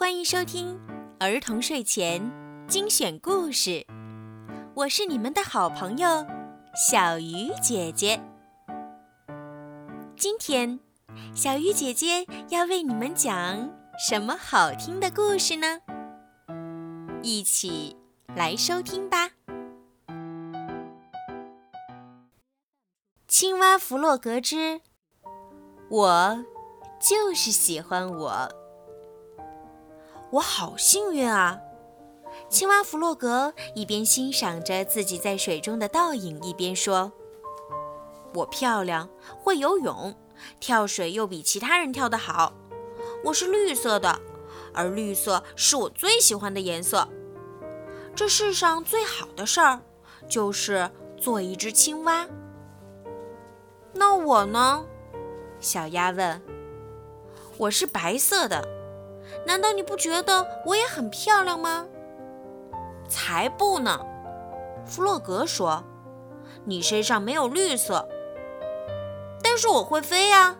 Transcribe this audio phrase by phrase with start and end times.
[0.00, 0.80] 欢迎收听
[1.18, 2.32] 儿童睡前
[2.66, 3.86] 精选故事，
[4.72, 6.26] 我是你们的好朋友
[6.74, 8.18] 小鱼姐姐。
[10.16, 10.80] 今天，
[11.34, 15.80] 小鱼姐姐要为你们讲什么好听的故事呢？
[17.22, 17.94] 一起
[18.34, 19.32] 来收听吧。
[23.28, 24.80] 青蛙弗洛格之，
[25.90, 26.44] 我
[26.98, 28.59] 就是喜欢我。
[30.32, 31.58] 我好幸运啊！
[32.48, 37.12] 青蛙弗洛格一边欣赏着自己在水中的倒影，一边说
[38.34, 39.08] ：“我漂亮，
[39.42, 40.14] 会游泳，
[40.60, 42.52] 跳水又比其他人跳得好。
[43.24, 44.20] 我是绿色的，
[44.72, 47.08] 而绿色是我最喜欢的颜色。
[48.14, 49.80] 这世上最好的事儿，
[50.28, 52.24] 就是做一只青蛙。”
[53.92, 54.84] 那我呢？
[55.58, 56.40] 小鸭问。
[57.58, 58.64] “我是白色的。”
[59.50, 61.84] 难道你不觉得我也很漂亮吗？
[63.08, 63.98] 才不呢！
[64.86, 65.82] 弗洛格说
[66.64, 68.08] ：“你身上没有绿色，
[69.42, 70.54] 但是我会飞呀。”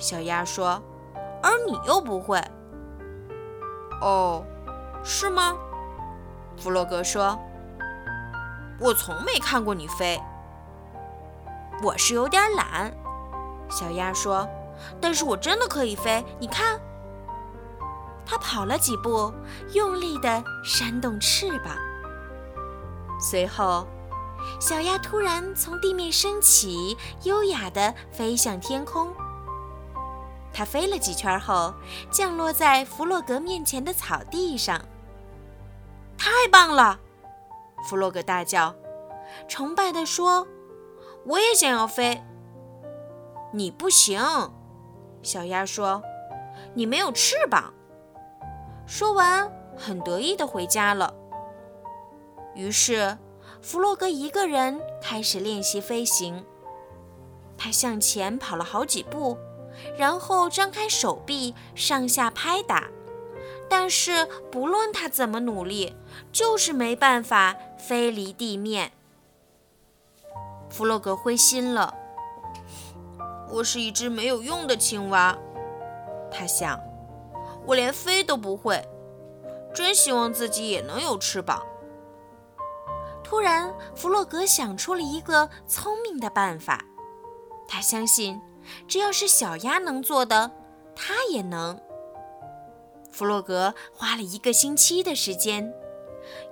[0.00, 0.82] 小鸭说
[1.44, 2.42] ：“而你又不会。”
[4.00, 4.42] 哦，
[5.04, 5.54] 是吗？
[6.56, 7.38] 弗洛格说
[8.80, 10.18] ：“我从没看过你飞。”
[11.84, 12.90] 我是有点懒，
[13.68, 14.48] 小鸭说
[15.02, 16.80] ：“但是我真的可以飞，你看。”
[18.26, 19.32] 它跑了几步，
[19.72, 21.76] 用力地扇动翅膀。
[23.20, 23.86] 随后，
[24.60, 29.14] 小鸭突然从地面升起，优雅地飞向天空。
[30.52, 31.72] 它飞了几圈后，
[32.10, 34.80] 降落在弗洛格面前的草地上。
[36.18, 36.98] 太棒了！
[37.88, 38.74] 弗洛格大叫，
[39.48, 40.48] 崇拜地说
[41.26, 42.22] ：“我也想要飞。”
[43.52, 44.20] 你不行，
[45.22, 46.02] 小鸭说
[46.74, 47.72] ：“你没有翅膀。”
[48.86, 51.12] 说完，很得意地回家了。
[52.54, 53.18] 于是，
[53.60, 56.44] 弗洛格一个人开始练习飞行。
[57.58, 59.36] 他向前跑了好几步，
[59.98, 62.84] 然后张开手臂上下拍打。
[63.68, 65.96] 但是，不论他怎么努力，
[66.30, 68.92] 就是没办法飞离地面。
[70.70, 71.92] 弗洛格灰心了。
[73.50, 75.36] 我是一只没有用的青蛙，
[76.30, 76.78] 他想。
[77.66, 78.82] 我连飞都不会，
[79.74, 81.66] 真希望自己也能有翅膀。
[83.24, 86.84] 突然，弗洛格想出了一个聪明的办法。
[87.66, 88.40] 他相信，
[88.86, 90.52] 只要是小鸭能做的，
[90.94, 91.80] 他也能。
[93.10, 95.74] 弗洛格花了一个星期的时间，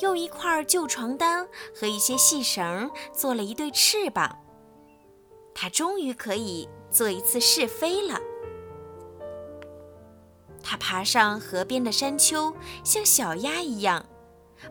[0.00, 4.38] 用一块旧床单和一些细绳做了一对翅膀。
[5.54, 8.18] 他终于可以做一次试飞了。
[10.72, 12.50] 他爬上河边的山丘，
[12.82, 14.06] 像小鸭一样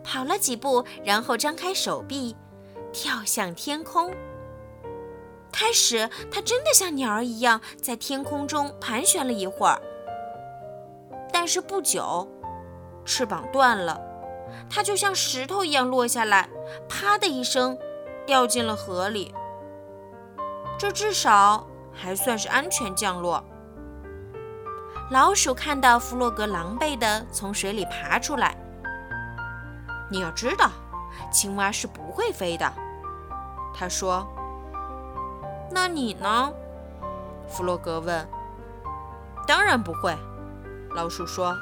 [0.04, 2.36] 跑了几步，然后张开手臂，
[2.92, 4.12] 跳向天空。
[5.52, 9.80] 开始，他真的像鸟儿一样在天空中盘旋了一会儿，
[11.32, 12.28] 但是不久，
[13.06, 14.02] 翅膀断了，
[14.72, 16.50] 它就像石头一样落下来，
[16.90, 17.78] 啪的一声，
[18.26, 19.32] 掉进了河里。
[20.80, 23.44] 这至少还算是安全降落。
[25.12, 28.56] 老鼠看到弗洛格狼狈地从水里爬出来。
[30.10, 30.72] 你要知道，
[31.30, 32.74] 青蛙是不会飞的，
[33.76, 34.26] 他说。
[35.70, 36.54] 那你呢？
[37.46, 38.26] 弗洛格问。
[39.46, 40.18] 当然不会，
[40.96, 41.54] 老鼠说。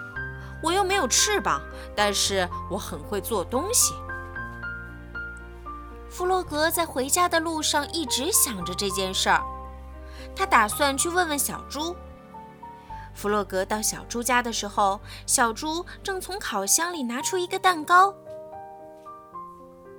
[0.62, 1.60] 我又没有翅膀，
[1.96, 3.96] 但是我很会做东西。
[6.08, 9.42] 弗洛格在回家的路上一直想着这件事儿，
[10.36, 11.96] 他打算去问问小猪。
[13.14, 18.14] 弗洛格到小猪家的时候，小猪正从烤箱里拿出一个蛋糕。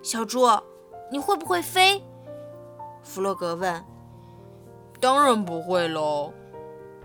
[0.02, 0.46] 小猪，
[1.10, 2.02] 你会不会飞？
[3.02, 3.84] 弗洛格问。
[5.00, 6.32] 当然不会喽，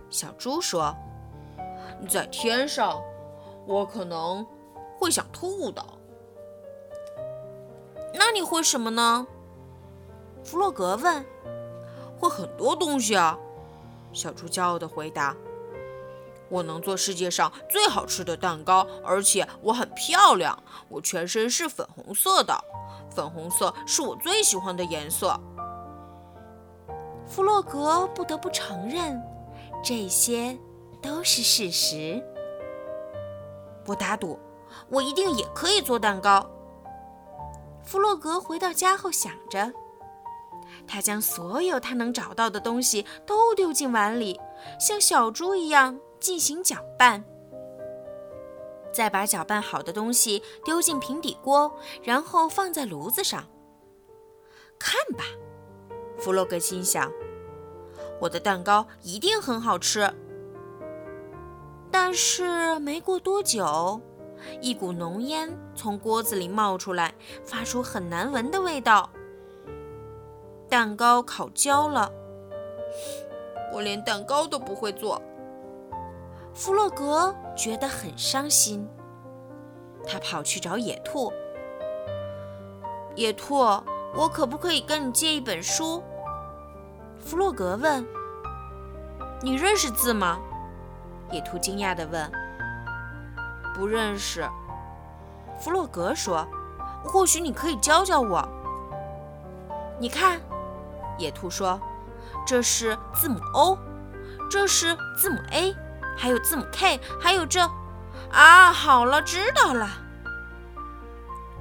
[0.09, 0.95] 小猪说。
[2.09, 3.01] 在天上，
[3.65, 4.45] 我可能
[4.97, 5.83] 会想吐的。
[8.13, 9.25] 那你会什么呢？
[10.43, 11.25] 弗洛格问。
[12.17, 13.37] 会很多东西啊，
[14.13, 15.35] 小猪骄傲的回答。
[16.49, 20.57] 我能做世界上最好吃的蛋糕，而且我很漂亮。
[20.89, 22.55] 我全身是粉红色的，
[23.09, 25.39] 粉红色是我最喜欢的颜色。
[27.27, 29.21] 弗洛格不得不承认，
[29.83, 30.57] 这些
[31.01, 32.23] 都是事实。
[33.87, 34.39] 我打赌，
[34.89, 36.47] 我一定也可以做蛋糕。
[37.83, 39.71] 弗洛格回到家后想着，
[40.87, 44.39] 他将所有他能找到的东西都丢进碗里，
[44.79, 45.99] 像小猪一样。
[46.25, 47.23] 进行搅拌。
[48.91, 53.45] 再把搅拌好的东西丢进平底锅，然后放在炉子上。
[54.79, 55.23] 看吧，
[56.17, 57.11] 弗洛格心想，
[58.19, 60.11] 我的蛋糕一定很好吃。
[61.91, 64.01] 但是没过多久，
[64.61, 67.13] 一股浓烟从锅子里冒出来，
[67.43, 69.11] 发出很难闻的味道。
[70.67, 72.11] 蛋糕烤焦了，
[73.71, 75.21] 我连蛋糕都不会做。
[76.55, 78.87] 弗洛格觉得很伤心，
[80.07, 81.31] 他跑去找野兔。
[83.13, 83.57] 野兔，
[84.15, 86.01] 我可不可以跟你借一本书？
[87.19, 88.07] 弗洛格问。
[89.41, 90.39] 你认识字吗？
[91.29, 92.31] 野兔惊讶地问。
[93.75, 94.47] 不认识。
[95.59, 96.47] 弗洛格说。
[97.03, 98.47] 或许你可以教教我。
[99.99, 100.39] 你看。
[101.17, 101.79] 野兔说
[102.47, 103.77] ：“这是字母 O，
[104.49, 105.73] 这是字母 A，
[106.25, 107.61] 还有字母 K，还有这……
[108.31, 109.87] 啊，好了，知道了。”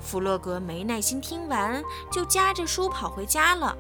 [0.01, 3.77] 弗洛格没耐心听完，就夹着书跑回家了。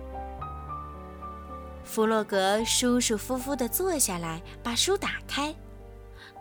[1.84, 5.54] 弗洛格舒舒服服地坐下来，把书打开，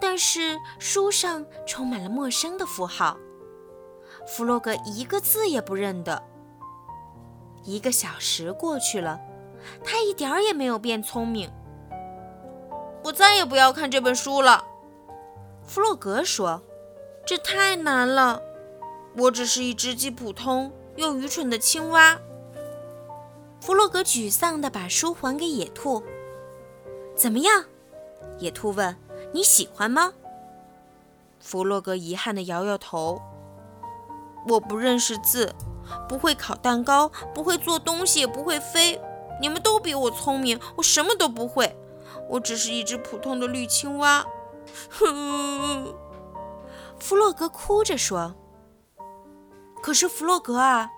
[0.02, 3.16] 但是书上充满了陌生的符号，
[4.28, 6.22] 弗洛格一个字也不认得。
[7.64, 9.22] 一个小时过去了，
[9.86, 11.50] 他一点儿也没有变聪明。
[13.04, 14.66] 我再也不要看这本书了，
[15.68, 16.62] 弗洛格说
[17.26, 18.42] ：“这太难了，
[19.18, 22.20] 我只是一只既普通又愚蠢的青蛙。”
[23.62, 26.04] 弗洛格沮丧地把书还给野兔。
[27.16, 27.66] “怎么样？”
[28.40, 28.96] 野兔问
[29.34, 30.14] ，“你喜欢吗？”
[31.40, 33.22] 弗洛格遗憾地摇摇头
[34.48, 35.54] ：“我不认识字。”
[36.08, 39.00] 不会烤蛋糕，不会做东西，也不会飞。
[39.42, 41.76] 你们都比我聪明，我什么都不会。
[42.30, 44.26] 我只是一只普通的绿青蛙。
[44.90, 45.94] 哼！
[47.00, 48.34] 弗洛格哭着说。
[49.82, 50.90] 可是弗洛格啊，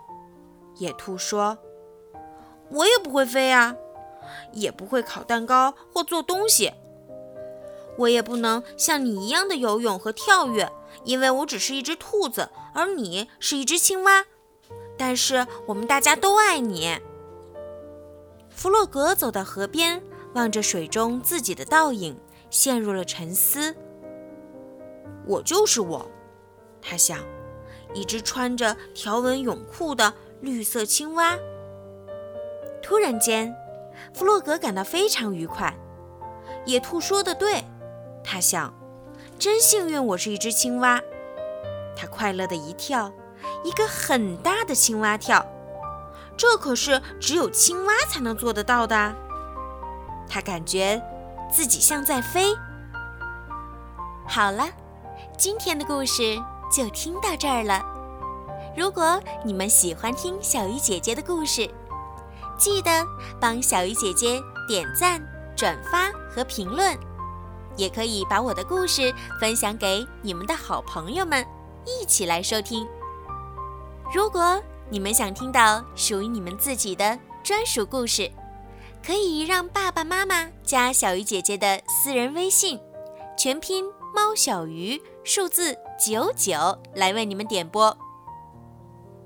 [0.75, 1.57] 野兔说，
[2.69, 3.75] 我也不会飞啊，
[4.53, 6.71] 也不会烤蛋糕或做东西。
[7.97, 10.71] 我也不能像你一样的游泳和跳跃，
[11.03, 14.25] 因为我只是一只兔子，而你是一只青蛙。
[14.97, 16.99] 但是我们大家都爱你。
[18.49, 20.03] 弗洛格走到河边，
[20.35, 22.17] 望着水中自己的倒影，
[22.49, 23.75] 陷入了沉思。
[25.25, 26.09] 我就是我，
[26.81, 27.19] 他想，
[27.93, 31.35] 一只穿着条纹泳裤的绿色青蛙。
[32.83, 33.55] 突然间，
[34.13, 35.75] 弗洛格感到非常愉快。
[36.65, 37.63] 野兔说的对，
[38.23, 38.73] 他想，
[39.39, 41.01] 真幸运我是一只青蛙。
[41.95, 43.11] 他快乐的一跳。
[43.63, 45.45] 一个很大的青蛙跳，
[46.35, 49.15] 这可是只有青蛙才能做得到的。
[50.27, 51.01] 他感觉
[51.51, 52.55] 自己像在飞。
[54.27, 54.67] 好了，
[55.37, 56.37] 今天的故事
[56.71, 57.83] 就听到这儿了。
[58.75, 61.69] 如果你们喜欢听小鱼姐姐的故事，
[62.57, 63.05] 记得
[63.39, 65.21] 帮小鱼姐姐点赞、
[65.55, 66.97] 转发和评论，
[67.77, 71.45] 也可以把我的故事分享给你们的好朋友们，
[71.85, 72.85] 一起来收听。
[74.13, 78.29] 如果你们想听到属于你们自己的专属故事，
[79.05, 82.79] 可以让爸爸妈妈加小鱼姐姐的私人微信，
[83.37, 83.85] 全拼
[84.15, 86.55] 猫小鱼数字九九
[86.95, 87.95] 来为你们点播。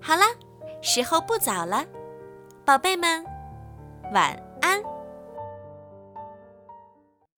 [0.01, 0.23] 好了，
[0.81, 1.85] 时候不早了，
[2.65, 3.23] 宝贝们，
[4.13, 4.83] 晚安。